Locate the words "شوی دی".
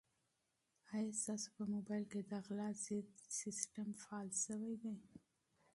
4.43-4.95